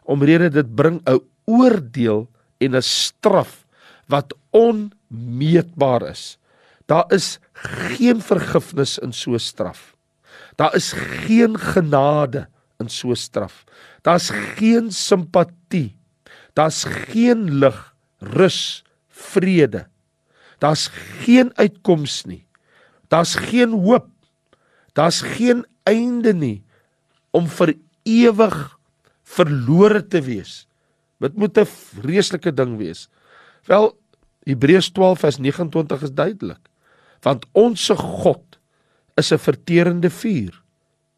omrede 0.03 0.49
dit 0.49 0.75
bring 0.75 1.01
'n 1.05 1.21
oordeel 1.45 2.27
en 2.59 2.75
'n 2.75 2.81
straf 2.81 3.65
wat 4.07 4.33
onmeetbaar 4.49 6.09
is. 6.09 6.37
Daar 6.85 7.05
is 7.13 7.39
geen 7.53 8.21
vergifnis 8.21 8.97
in 8.97 9.13
so 9.13 9.33
'n 9.33 9.39
straf. 9.39 9.95
Daar 10.55 10.75
is 10.75 10.91
geen 10.91 11.57
genade 11.59 12.47
in 12.79 12.89
so 12.89 13.09
'n 13.09 13.15
straf. 13.15 13.63
Daar's 14.01 14.29
geen 14.29 14.91
simpatie. 14.91 15.95
Daar's 16.53 16.83
geen 16.83 17.59
lig, 17.59 17.95
rus, 18.19 18.83
vrede 19.07 19.87
Daar's 20.59 20.89
geen 21.23 21.51
uitkoms 21.55 22.23
nie. 22.27 22.43
Daar's 23.07 23.35
geen 23.35 23.71
hoop. 23.71 24.07
Daar's 24.93 25.21
geen 25.21 25.65
einde 25.83 26.33
nie 26.33 26.63
om 27.31 27.47
vir 27.47 27.73
ewig 28.09 28.57
verlore 29.29 30.01
te 30.07 30.21
wees. 30.25 30.65
Dit 31.19 31.35
moet 31.35 31.57
'n 31.57 31.65
vreeslike 31.65 32.53
ding 32.53 32.77
wees. 32.77 33.09
Wel 33.65 33.93
Hebreërs 34.47 34.91
12 34.91 35.19
vers 35.19 35.37
29 35.37 36.01
is 36.01 36.13
duidelik. 36.13 36.63
Want 37.21 37.45
ons 37.51 37.85
se 37.85 37.95
God 37.95 38.59
is 39.15 39.31
'n 39.31 39.37
verterende 39.37 40.09
vuur. 40.09 40.61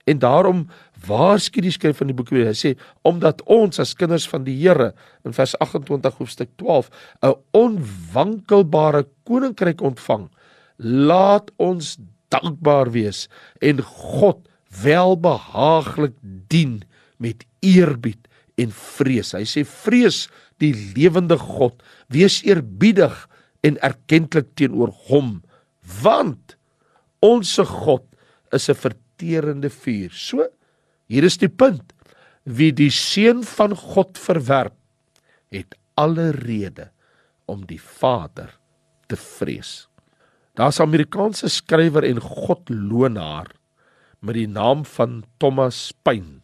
En 0.05 0.19
daarom 0.19 0.67
waarsku 1.07 1.61
die 1.61 1.71
skryf 1.71 1.97
van 1.97 2.07
die 2.07 2.15
boek 2.15 2.29
weer. 2.29 2.45
Hy 2.45 2.57
sê 2.57 2.71
omdat 3.01 3.41
ons 3.45 3.79
as 3.79 3.93
kinders 3.93 4.27
van 4.29 4.43
die 4.43 4.55
Here 4.57 4.93
in 5.23 5.33
vers 5.33 5.55
28 5.59 6.17
hoofstuk 6.17 6.49
12 6.55 6.89
'n 7.21 7.35
onwankelbare 7.51 9.07
koninkryk 9.23 9.81
ontvang, 9.81 10.29
laat 10.77 11.51
ons 11.57 11.97
dankbaar 12.29 12.91
wees 12.91 13.27
en 13.59 13.81
God 13.81 14.47
welbehaaglik 14.79 16.15
dien 16.47 16.81
met 17.17 17.45
eerbied 17.59 18.27
en 18.61 18.71
vrees. 18.71 19.33
Hy 19.35 19.43
sê 19.47 19.63
vrees 19.67 20.25
die 20.61 20.73
lewende 20.95 21.37
God, 21.39 21.81
wees 22.13 22.41
eerbiedig 22.47 23.15
en 23.65 23.77
erkentlik 23.85 24.53
teenoor 24.57 24.93
hom, 25.09 25.39
want 26.01 26.55
ons 27.21 27.55
se 27.57 27.65
God 27.65 28.05
is 28.51 28.69
'n 28.69 28.75
verterende 28.75 29.69
vuur. 29.69 30.11
So, 30.11 30.47
hier 31.07 31.23
is 31.23 31.37
die 31.37 31.49
punt. 31.49 31.93
Wie 32.43 32.71
die 32.71 32.89
seun 32.89 33.43
van 33.43 33.75
God 33.75 34.17
verwerp, 34.17 34.73
het 35.51 35.75
alle 35.95 36.31
rede 36.31 36.89
om 37.45 37.65
die 37.65 37.79
Vader 37.79 38.57
te 39.07 39.15
vrees. 39.15 39.87
Daar's 40.55 40.79
'n 40.79 40.87
Amerikaanse 40.87 41.49
skrywer 41.49 42.03
en 42.03 42.19
godloonaar 42.19 43.47
met 44.21 44.37
die 44.37 44.47
naam 44.47 44.85
van 44.85 45.23
Thomas 45.37 45.91
Paine. 46.03 46.39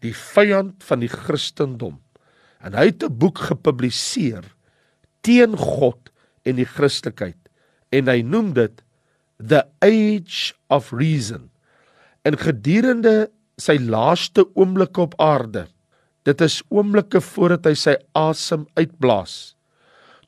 Die 0.00 0.14
vyand 0.14 0.84
van 0.84 1.00
die 1.00 1.10
Christendom 1.12 1.98
En 2.58 2.74
hy 2.74 2.90
het 2.90 3.04
'n 3.04 3.18
boek 3.18 3.38
gepubliseer 3.50 4.44
teen 5.22 5.56
God 5.56 6.10
en 6.42 6.56
die 6.56 6.66
Christelikheid 6.66 7.38
en 7.90 8.08
hy 8.08 8.22
noem 8.22 8.52
dit 8.52 8.82
The 9.38 9.64
Age 9.80 10.54
of 10.68 10.92
Reason. 10.92 11.50
En 12.24 12.36
gedurende 12.36 13.30
sy 13.56 13.78
laaste 13.78 14.46
oomblikke 14.54 15.00
op 15.00 15.14
aarde, 15.20 15.68
dit 16.22 16.40
is 16.40 16.62
oomblikke 16.68 17.20
voordat 17.20 17.66
hy 17.66 17.74
sy 17.74 17.96
asem 18.12 18.66
uitblaas. 18.74 19.54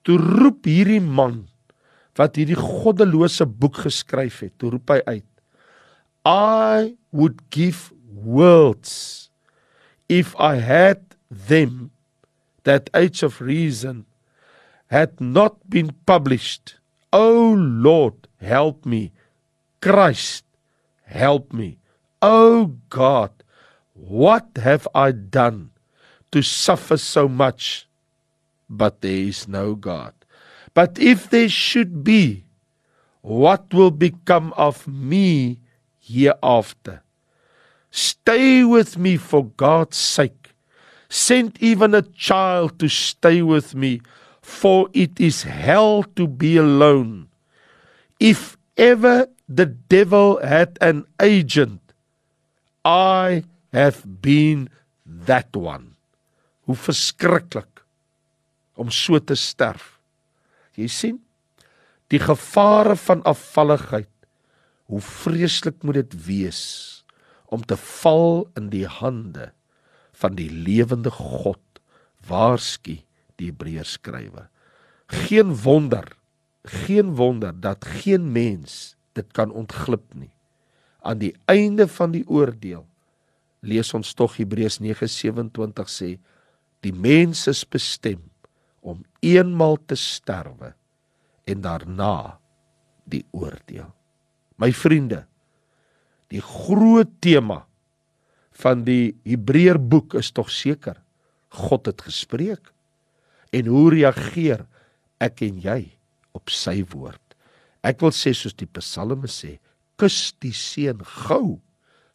Toe 0.02 0.18
roep 0.18 0.64
hierdie 0.64 1.02
man 1.02 1.48
wat 2.14 2.36
hierdie 2.36 2.58
goddelose 2.58 3.46
boek 3.46 3.76
geskryf 3.76 4.40
het, 4.40 4.58
toe 4.58 4.70
roep 4.70 4.90
hy 4.90 5.00
uit: 5.06 5.29
I 6.24 6.96
would 7.12 7.50
give 7.50 7.92
worlds 8.12 9.30
if 10.08 10.38
I 10.38 10.56
had 10.56 11.00
them 11.30 11.92
that 12.64 12.90
age 12.94 13.22
of 13.22 13.40
reason 13.40 14.04
had 14.88 15.20
not 15.20 15.70
been 15.70 15.94
published. 16.04 16.76
O 17.12 17.52
Lord, 17.56 18.28
help 18.40 18.84
me. 18.84 19.12
Christ, 19.80 20.44
help 21.04 21.52
me. 21.52 21.78
O 22.20 22.76
God, 22.90 23.30
what 23.94 24.48
have 24.56 24.86
I 24.94 25.12
done 25.12 25.70
to 26.32 26.42
suffer 26.42 26.96
so 26.96 27.28
much? 27.28 27.88
But 28.68 29.00
there 29.00 29.10
is 29.30 29.48
no 29.48 29.74
God. 29.74 30.12
But 30.74 30.98
if 30.98 31.30
there 31.30 31.48
should 31.48 32.04
be, 32.04 32.44
what 33.22 33.72
will 33.72 33.90
become 33.90 34.52
of 34.56 34.86
me 34.86 35.58
hereafter? 36.10 37.02
Stay 37.90 38.64
with 38.64 38.98
me 38.98 39.16
for 39.16 39.46
God's 39.56 39.96
sake. 39.96 40.54
Send 41.08 41.58
even 41.60 41.94
a 41.94 42.02
child 42.02 42.78
to 42.78 42.88
stay 42.88 43.42
with 43.42 43.74
me, 43.74 44.00
for 44.42 44.88
it 44.92 45.18
is 45.18 45.42
hell 45.42 46.04
to 46.14 46.26
be 46.26 46.56
alone. 46.56 47.28
If 48.18 48.56
ever 48.76 49.26
the 49.48 49.66
devil 49.66 50.38
had 50.42 50.78
an 50.80 51.06
agent, 51.20 51.80
I 52.84 53.44
have 53.72 54.22
been 54.22 54.68
that 55.04 55.54
one. 55.56 55.96
Hoe 56.66 56.78
verskriklik 56.78 57.82
om 58.78 58.90
so 58.94 59.18
te 59.18 59.34
sterf. 59.34 59.98
Jy 60.78 60.88
sien, 60.88 61.18
die 62.10 62.20
gevare 62.22 62.96
van 62.96 63.24
afvalligheid. 63.28 64.09
Hoe 64.90 65.00
vreeslik 65.00 65.84
moet 65.86 66.00
dit 66.00 66.14
wees 66.26 66.62
om 67.46 67.62
te 67.62 67.76
val 67.78 68.48
in 68.58 68.70
die 68.72 68.86
hande 68.86 69.52
van 70.18 70.34
die 70.38 70.50
lewende 70.50 71.10
God. 71.14 71.62
Waarsku 72.26 72.98
die 73.40 73.50
Hebreërs 73.50 73.96
skrywer. 73.98 74.48
Geen 75.10 75.54
wonder, 75.62 76.04
geen 76.68 77.14
wonder 77.18 77.54
dat 77.56 77.86
geen 78.02 78.32
mens 78.32 78.96
dit 79.18 79.30
kan 79.32 79.50
ontglip 79.50 80.14
nie. 80.14 80.32
Aan 81.00 81.22
die 81.22 81.32
einde 81.50 81.88
van 81.88 82.12
die 82.12 82.26
oordeel 82.28 82.84
lees 83.60 83.94
ons 83.96 84.12
tog 84.14 84.36
Hebreërs 84.36 84.80
9:27 84.82 85.88
sê 85.88 86.10
die 86.84 86.92
mens 86.92 87.46
is 87.46 87.64
bestem 87.68 88.22
om 88.80 89.02
eenmal 89.20 89.78
te 89.86 89.94
sterwe 89.94 90.74
en 91.44 91.60
daarna 91.60 92.40
die 93.04 93.24
oordeel. 93.30 93.90
My 94.60 94.70
vriende, 94.76 95.24
die 96.30 96.42
groot 96.44 97.10
tema 97.24 97.64
van 98.60 98.84
die 98.86 99.14
Hebreër 99.26 99.80
boek 99.80 100.18
is 100.20 100.30
tog 100.36 100.50
seker 100.52 101.00
God 101.50 101.88
het 101.90 102.04
gespreek. 102.06 102.62
En 103.50 103.66
hoe 103.66 103.88
reageer 103.96 104.66
ek 105.18 105.42
en 105.48 105.58
jy 105.64 105.80
op 106.36 106.52
sy 106.54 106.84
woord? 106.92 107.18
Ek 107.82 108.02
wil 108.04 108.12
sê 108.14 108.34
soos 108.36 108.54
die 108.54 108.68
Psalme 108.70 109.30
sê, 109.32 109.56
kus 109.98 110.30
die 110.44 110.54
seun 110.54 111.00
gou 111.24 111.58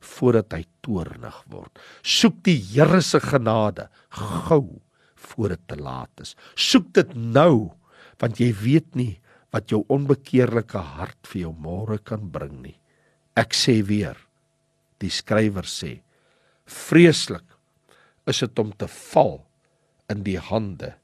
voordat 0.05 0.53
hy 0.53 0.63
toornig 0.85 1.37
word. 1.51 1.73
Soek 2.05 2.37
die 2.45 2.57
Here 2.61 3.01
se 3.03 3.19
genade 3.19 3.89
gou 4.13 4.79
voor 5.27 5.55
dit 5.55 5.63
te 5.67 5.77
laat 5.81 6.23
is. 6.23 6.35
Soek 6.55 6.93
dit 6.95 7.15
nou 7.17 7.73
want 8.21 8.39
jy 8.39 8.53
weet 8.55 8.93
nie 8.95 9.15
wat 9.55 9.71
jou 9.71 9.85
onbekeerlike 9.87 10.81
hart 10.97 11.29
vir 11.31 11.45
jou 11.45 11.53
môre 11.63 11.95
kan 12.03 12.27
bring 12.31 12.57
nie. 12.59 12.75
Ek 13.39 13.55
sê 13.55 13.79
weer. 13.87 14.17
Die 14.99 15.11
skrywer 15.11 15.67
sê: 15.67 16.01
Vreeslik 16.67 17.55
is 18.27 18.41
dit 18.43 18.59
om 18.59 18.73
te 18.75 18.89
val 18.91 19.39
in 20.11 20.23
die 20.27 20.39
hande 20.39 20.95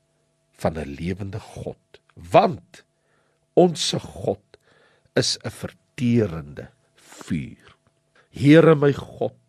van 0.60 0.78
'n 0.78 0.96
lewende 1.00 1.40
God, 1.40 2.02
want 2.16 2.84
ons 3.56 3.80
se 3.90 4.00
God 4.00 4.44
is 5.16 5.38
'n 5.44 5.52
verterende 5.52 6.68
vuur. 6.96 7.76
Here 8.32 8.76
my 8.76 8.92
God, 8.94 9.40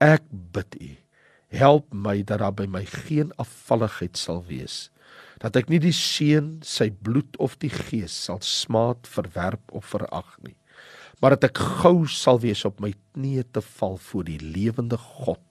ek 0.00 0.22
bid 0.30 0.76
U, 0.80 0.96
help 1.48 1.92
my 1.92 2.22
dat 2.22 2.38
daar 2.38 2.54
by 2.54 2.66
my 2.66 2.84
geen 2.84 3.32
afvalligheid 3.38 4.16
sal 4.16 4.42
wees 4.46 4.90
dat 5.42 5.56
ek 5.60 5.70
nie 5.72 5.80
die 5.82 5.94
seun 5.96 6.56
sy 6.66 6.88
bloed 6.90 7.36
of 7.42 7.58
die 7.62 7.72
gees 7.72 8.14
sal 8.28 8.40
smaad 8.44 9.08
verwerp 9.10 9.74
of 9.76 9.92
verag 9.94 10.36
nie 10.46 10.56
maar 11.20 11.32
dat 11.36 11.48
ek 11.48 11.60
gou 11.80 12.04
sal 12.12 12.40
wees 12.42 12.64
op 12.68 12.80
my 12.84 12.92
knieë 13.16 13.46
te 13.56 13.62
val 13.64 13.96
voor 14.08 14.26
die 14.28 14.40
lewende 14.42 14.98
God 15.00 15.42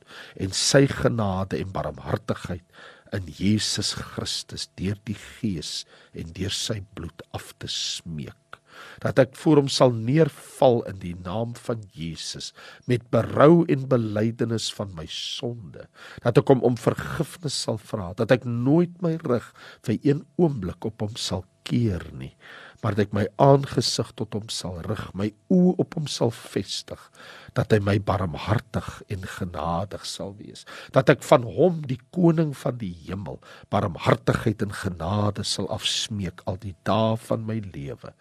en 0.42 0.54
sy 0.54 0.86
genade 0.92 1.58
en 1.62 1.74
barmhartigheid 1.74 2.66
in 3.16 3.30
Jesus 3.38 3.94
Christus 3.98 4.68
deur 4.80 4.98
die 5.10 5.18
gees 5.18 5.84
en 6.14 6.34
deur 6.38 6.54
sy 6.54 6.82
bloed 6.98 7.26
af 7.38 7.54
te 7.62 7.70
smeek 7.72 8.60
dat 9.04 9.20
ek 9.22 9.36
voor 9.40 9.62
hom 9.64 9.72
sal 9.72 9.94
neerval 9.96 10.82
in 10.92 11.00
die 11.02 11.16
naam 11.26 11.56
van 11.68 11.84
Jesus 11.96 12.52
met 12.90 13.06
berou 13.14 13.66
en 13.72 13.88
belydenis 13.92 14.72
van 14.76 14.94
my 14.98 15.08
sonde 15.12 15.88
dat 16.24 16.38
ek 16.42 16.54
hom 16.54 16.64
om 16.68 16.78
vergifnis 16.80 17.58
sal 17.68 17.80
vra 17.82 18.14
dat 18.18 18.32
ek 18.36 18.48
nooit 18.50 18.96
my 19.06 19.16
rug 19.24 19.52
vir 19.88 20.00
een 20.02 20.24
oomblik 20.42 20.88
op 20.88 21.06
hom 21.06 21.16
sal 21.20 21.46
keer 21.66 22.04
nie 22.14 22.34
maar 22.86 22.94
dat 22.94 23.08
ek 23.08 23.16
my 23.18 23.26
aangesig 23.42 24.12
tot 24.14 24.36
hom 24.38 24.46
sal 24.54 24.78
rig 24.86 25.08
my 25.18 25.32
oë 25.50 25.72
op 25.82 25.96
hom 25.98 26.06
sal 26.06 26.30
vestig 26.30 27.02
dat 27.58 27.74
hy 27.74 27.80
my 27.82 27.96
barmhartig 27.98 28.90
en 29.10 29.26
genadig 29.26 30.06
sal 30.06 30.36
wees 30.38 30.68
dat 30.94 31.10
ek 31.10 31.26
van 31.26 31.48
hom 31.58 31.80
die 31.90 31.98
koning 32.14 32.52
van 32.54 32.78
die 32.78 32.94
hemel 33.08 33.40
barmhartigheid 33.74 34.62
en 34.62 34.76
genade 34.86 35.48
sal 35.50 35.66
afsmeek 35.74 36.44
al 36.46 36.60
die 36.62 36.76
dae 36.86 37.16
van 37.26 37.46
my 37.48 37.58
lewe. 37.74 38.12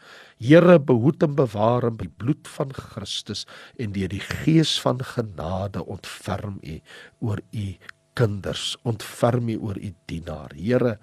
Here 0.40 0.78
behoed 0.78 1.24
en 1.26 1.36
bewaar 1.36 1.84
hom 1.84 1.98
by 2.00 2.08
bloed 2.20 2.48
van 2.56 2.72
Christus 2.72 3.44
en 3.76 3.92
deur 3.92 4.08
die 4.12 4.22
gees 4.24 4.76
van 4.80 5.02
genade 5.14 5.84
ontferm 5.84 6.56
u 6.62 6.78
oor 7.20 7.42
u 7.52 7.66
kinders 8.14 8.74
ontferm 8.86 9.50
u 9.50 9.58
oor 9.58 9.78
u 9.78 9.92
dienaar. 10.10 10.54
Here 10.56 10.98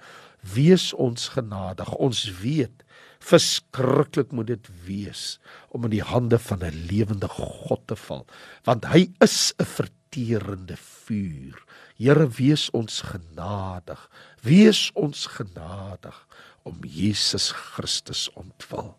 wees 0.56 0.92
ons 0.94 1.30
genadig. 1.36 1.92
Ons 2.00 2.26
weet 2.42 2.86
verskriklik 3.22 4.32
moet 4.36 4.50
dit 4.50 4.70
wees 4.86 5.40
om 5.70 5.86
in 5.88 5.94
die 5.96 6.06
hande 6.06 6.40
van 6.40 6.64
'n 6.66 6.86
lewende 6.90 7.28
God 7.28 7.88
te 7.88 7.96
val 7.96 8.26
want 8.66 8.86
hy 8.86 9.10
is 9.20 9.54
'n 9.58 9.66
verterende 9.66 10.78
vuur. 10.78 11.64
Here 11.98 12.28
wees 12.28 12.70
ons 12.70 13.02
genadig. 13.02 14.10
Wees 14.42 14.92
ons 14.94 15.26
genadig 15.26 16.28
om 16.64 16.78
Jesus 16.82 17.52
Christus 17.52 18.30
ontwil. 18.34 18.98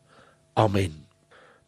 Amen. 0.55 1.07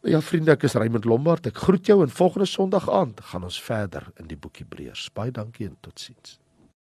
Ja 0.03 0.21
vriende 0.21 0.51
ek 0.51 0.63
is 0.63 0.73
Raymond 0.73 1.05
Lombard. 1.05 1.47
Ek 1.49 1.57
groet 1.57 1.85
jou 1.85 2.01
en 2.03 2.09
volgende 2.09 2.45
Sondag 2.45 2.89
aand 2.89 3.21
gaan 3.21 3.43
ons 3.43 3.61
verder 3.61 4.11
in 4.19 4.27
die 4.27 4.37
boek 4.37 4.57
Hebreërs. 4.57 5.09
Baie 5.13 5.31
dankie 5.31 5.67
en 5.67 5.77
totsiens 5.81 6.44